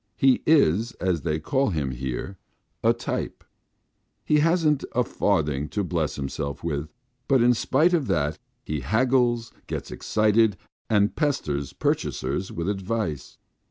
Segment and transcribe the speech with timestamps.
[0.15, 2.39] He is, as they call him here,
[2.83, 3.43] "a type."
[4.25, 6.89] He hasn't a farthing to bless himself with,
[7.27, 10.57] but in spite of that he haggles, gets excited,
[10.89, 13.37] and pesters purchasers with advice.